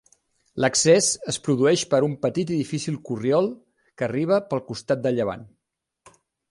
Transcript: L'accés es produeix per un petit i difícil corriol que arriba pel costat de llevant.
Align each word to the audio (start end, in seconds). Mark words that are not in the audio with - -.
L'accés 0.63 1.09
es 1.31 1.37
produeix 1.49 1.83
per 1.93 1.99
un 2.09 2.17
petit 2.25 2.55
i 2.55 2.59
difícil 2.63 2.99
corriol 3.11 3.53
que 3.91 4.09
arriba 4.09 4.43
pel 4.51 4.67
costat 4.73 5.07
de 5.07 5.17
llevant. 5.19 5.51